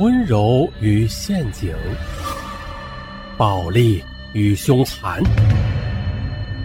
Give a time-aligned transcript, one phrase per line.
[0.00, 1.72] 温柔与陷阱，
[3.38, 4.02] 暴力
[4.32, 5.22] 与凶残，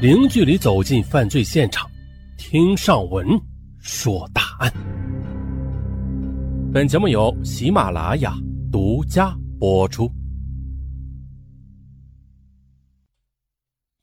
[0.02, 1.88] 零距离走进犯罪现场，
[2.39, 3.39] 听上文
[3.78, 4.73] 说大案。
[6.73, 8.34] 本节目由喜马拉雅
[8.71, 10.11] 独家播出。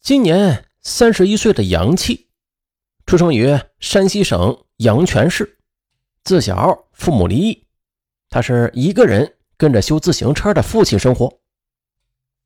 [0.02, 2.29] 今年三十一岁的杨气，
[3.06, 5.58] 出生于山西省阳泉市，
[6.22, 7.66] 自小父母离异。
[8.37, 11.38] 他是一个人跟着修自行车的父亲生活，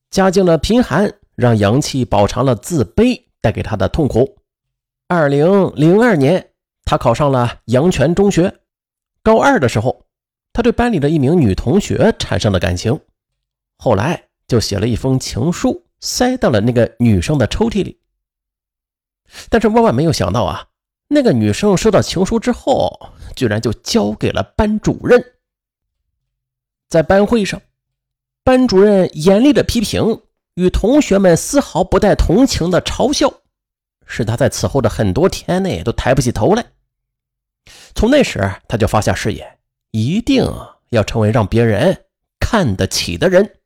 [0.09, 4.38] 家境的贫寒让杨气饱尝了自卑带给他的痛苦。
[5.09, 6.52] 二零零二年，
[6.84, 8.61] 他考上了阳泉中学。
[9.24, 10.06] 高二的时候，
[10.52, 13.00] 他对班里的一名女同学产生了感情，
[13.77, 18.00] 后来就写了一封情书，塞到了那个女生的抽屉里。
[19.48, 20.69] 但是万万没有想到啊，
[21.09, 25.20] 那个女生收到情书之后，居然就交给了班主任。
[26.90, 27.62] 在班会上，
[28.42, 30.22] 班主任严厉的批评，
[30.55, 33.32] 与同学们丝毫不带同情的嘲笑，
[34.05, 36.66] 使他在此后的很多天内都抬不起头来。
[37.94, 39.58] 从那时，他就发下誓言，
[39.92, 40.44] 一定
[40.88, 42.06] 要成为让别人
[42.41, 43.58] 看得起的人。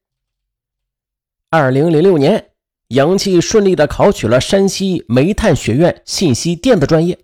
[1.48, 2.50] 二零零六年，
[2.88, 7.18] 杨气顺利的考取了山西煤炭学院信息电子专业。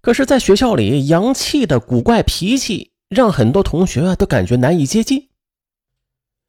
[0.00, 2.92] 可是，在学校里，杨气的古怪脾气。
[3.08, 5.28] 让很多同学都感觉难以接近，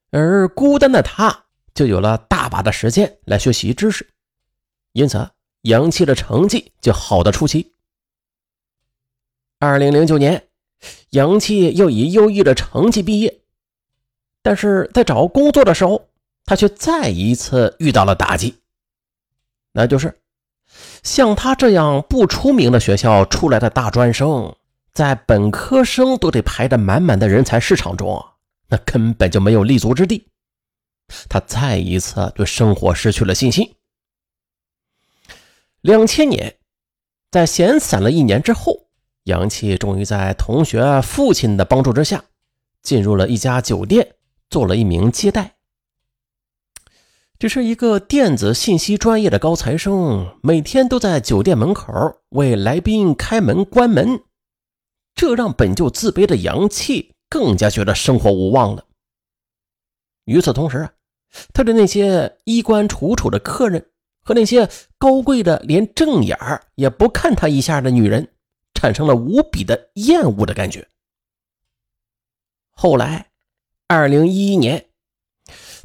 [0.10, 4.10] 而孤单的他就有了大把的时间来学习知识，
[4.94, 5.30] 因此
[5.62, 7.74] 杨气的成绩就好的出奇。
[9.60, 10.48] 二零零九年，
[11.12, 13.42] 杨气又以优异的成绩毕业，
[14.42, 16.10] 但是在找工作的时候，
[16.46, 18.62] 他却再一次遇到了打击，
[19.74, 20.20] 那就是
[21.04, 24.56] 像他这样不出名的学校出来的大专生。
[24.98, 28.20] 在本科生都得排得满满的人才市场中，
[28.67, 30.28] 那根本就没有立足之地。
[31.30, 33.76] 他再一次对生活失去了信心。
[35.82, 36.58] 两千年，
[37.30, 38.88] 在闲散了一年之后，
[39.26, 42.23] 杨气终于在同学父亲的帮助之下，
[42.82, 44.16] 进入了一家酒店，
[44.49, 45.58] 做了一名接待。
[47.38, 51.93] 只是一个电子信息专业的高材生，每天都在酒店门口
[52.30, 54.23] 为来宾开门关门。
[55.17, 58.86] 这让本就自卑的杨气更加觉得生活无望了。
[60.26, 60.94] 与此同时啊，
[61.54, 63.89] 他对那些衣冠楚楚的客人
[64.23, 64.70] 和那些
[65.00, 66.38] 高贵的连正眼
[66.76, 68.32] 也不看他一下的女人，
[68.76, 70.88] 产生了无比的厌恶的感觉。
[72.73, 73.32] 后来，
[73.88, 74.86] 二零一一年，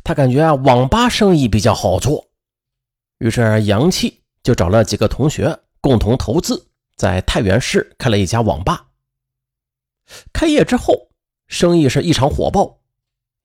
[0.04, 2.28] 他感觉啊，网吧生意比较好做，
[3.18, 8.88] 于是杨气就找了几个同学共同投资，在太原市开了一家网吧。
[10.32, 11.10] 开业之后，
[11.46, 12.80] 生意是异常火爆，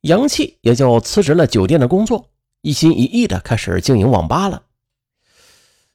[0.01, 2.29] 杨气也就辞职了酒店的工作，
[2.61, 4.63] 一心一意的开始经营网吧了。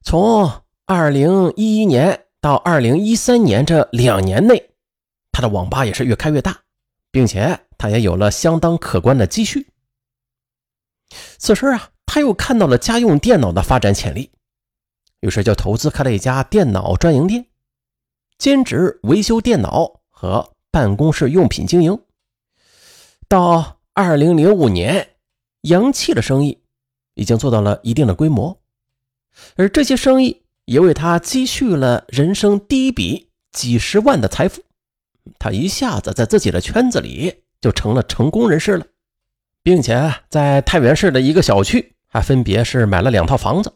[0.02, 0.50] 从
[0.86, 4.70] 二零一一年到二零一三年这两年内，
[5.30, 6.62] 他的网吧也是越开越大，
[7.10, 9.68] 并且他也有了相当可观的积蓄。
[11.38, 14.30] 此时啊，他又看到了家用电脑的发展潜力，
[15.20, 17.46] 于是就投资开了一家电脑专营店，
[18.38, 20.52] 兼职维修电脑和。
[20.74, 22.00] 办公室用品经营，
[23.28, 25.10] 到二零零五年，
[25.60, 26.62] 杨气的生意
[27.12, 28.58] 已经做到了一定的规模，
[29.56, 34.62] 而这些生意也为他积蓄了人生第一笔几十万的财富。
[35.38, 38.86] 他一下子在自己的圈子里就成了成功人士了，
[39.62, 43.74] 并且在太原市的一个小区还分别是买了两套房子，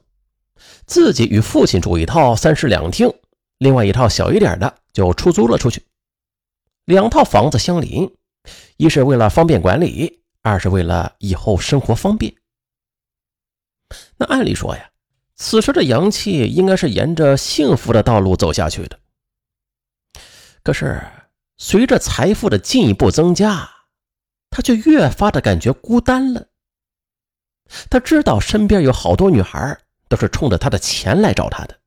[0.87, 3.13] 自己与父亲住一套三室两厅，
[3.59, 5.83] 另外一套小一点的就出租了出去。
[6.87, 8.17] 两套房子相邻，
[8.77, 12.33] 一是为了方便管理，二是为了以后生活方便。
[14.17, 14.89] 那按理说呀，
[15.35, 19.01] 此时的阳气应该是沿着幸福的道路走下去的。
[20.63, 21.03] 可是
[21.57, 23.69] 随着财富的进一步增加，
[24.49, 26.47] 他却越发的感觉孤单了。
[27.91, 29.77] 他知道身边有好多女孩
[30.09, 31.81] 都是冲着他的钱来找他的，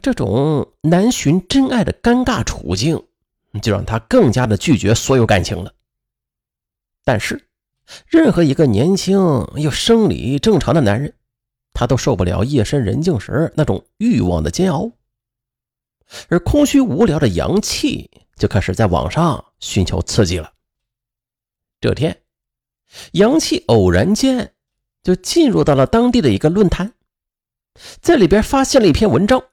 [0.00, 3.06] 这种难寻真爱的尴尬处境。
[3.60, 5.72] 就让他更加的拒绝所有感情了。
[7.04, 7.48] 但是，
[8.08, 9.16] 任何一个年轻
[9.56, 11.14] 又生理正常的男人，
[11.72, 14.90] 他都受不了夜深人静时那种欲望的煎熬。
[16.28, 20.52] 而空虚无聊的阳气就开始在网上寻求刺激了。
[21.80, 22.22] 这天，
[23.12, 24.54] 阳气偶然间
[25.02, 26.94] 就进入到了当地的一个论坛，
[28.00, 29.44] 在里边发现了一篇文章，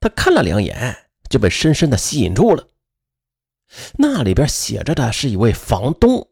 [0.00, 2.68] 他看了两眼就被深深的吸引住了。
[3.96, 6.28] 那里边写着的是一位房东，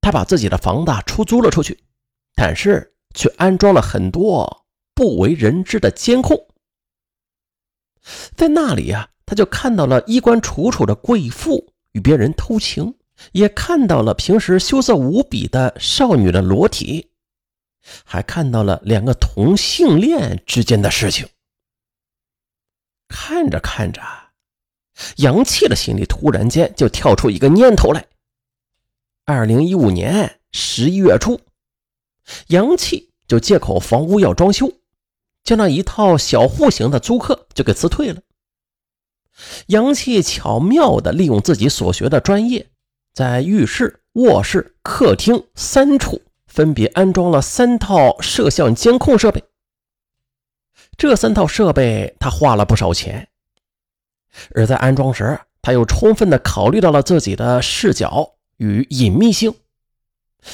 [0.00, 1.84] 他把自己的房子出租了出去，
[2.34, 6.36] 但是却安装了很多不为人知的监控。
[8.36, 12.94] 在那里呀，他就看到了衣冠楚楚的贵妇与别人偷情，
[13.32, 17.10] 也看到了平时羞涩无比的少女的裸体，
[18.04, 21.26] 还看到了两个同性恋之间的事情。
[23.08, 24.02] 看着看着，
[25.16, 28.06] 杨气的心里突然间就跳出一个念头来。
[29.24, 31.40] 二零一五年十一月初，
[32.48, 34.72] 杨气就借口房屋要装修，
[35.42, 38.20] 将那一套小户型的租客就给辞退了。
[39.66, 42.68] 杨气巧妙地利用自己所学的专业，
[43.12, 49.42] 在浴室、卧室、客厅三处分别安装了三套摄像监控设备。
[50.96, 53.28] 这三套设备他花了不少钱，
[54.54, 59.54] 而在安装时，他又充分的考虑到了自己的视角与隐秘性，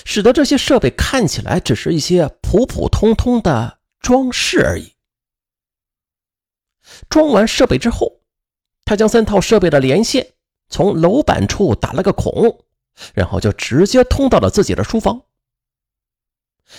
[0.04, 4.92] 使得这些设备看起来只是一些普普通通的装饰而已。
[7.08, 8.20] 装完设备之后，
[8.84, 10.34] 他将三套设备的连线
[10.68, 12.64] 从楼板处打了个孔，
[13.14, 15.22] 然后就直接通到了自己的书房。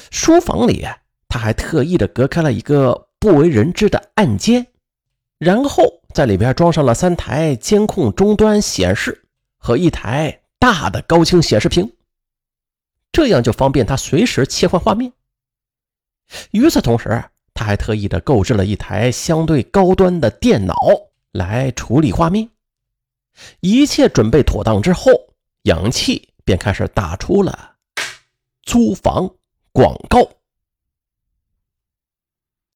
[0.10, 0.86] 书房里，
[1.28, 3.08] 他还特意的隔开了一个。
[3.22, 4.66] 不为人知的暗间，
[5.42, 9.26] 然后在里边装上了三台监控终端显示
[9.58, 11.92] 和一台大的高清显示屏，
[13.12, 15.12] 这样就方便他随时切换画面。
[16.52, 17.24] 与此同时，
[17.56, 20.76] 他还特意的购置了一台相对高端的电脑
[21.32, 22.48] 来处理画面。
[23.62, 25.12] 一切准备妥当之后，
[25.64, 27.78] 氧气便开始打出了
[28.62, 29.28] 租房
[29.72, 30.20] 广告。